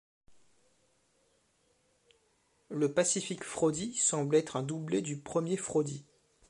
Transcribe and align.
Le 2.71 2.91
pacifique 2.91 3.43
Fróði 3.43 3.93
semble 3.97 4.35
être 4.35 4.55
un 4.55 4.63
doublet 4.63 5.03
du 5.03 5.19
premier 5.19 5.57
Fróði. 5.57 6.03